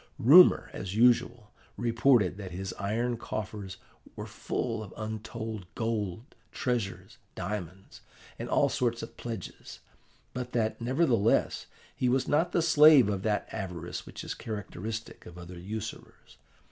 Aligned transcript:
Rumour, 0.17 0.71
as 0.73 0.95
usual, 0.95 1.51
reported 1.77 2.35
that 2.37 2.49
his 2.49 2.73
iron 2.79 3.17
coffers 3.17 3.77
were 4.15 4.25
full 4.25 4.81
of 4.81 4.91
untold 4.97 5.67
gold, 5.75 6.33
treasures, 6.51 7.19
diamonds, 7.35 8.01
and 8.39 8.49
all 8.49 8.67
sorts 8.67 9.03
of 9.03 9.15
pledges, 9.15 9.77
but 10.33 10.53
that, 10.53 10.81
nevertheless, 10.81 11.67
he 11.95 12.09
was 12.09 12.27
not 12.27 12.51
the 12.51 12.63
slave 12.63 13.09
of 13.09 13.21
that 13.21 13.47
avarice 13.51 14.07
which 14.07 14.23
is 14.23 14.33
characteristic 14.33 15.27
of 15.27 15.37
other 15.37 15.59
usurers. 15.59 16.37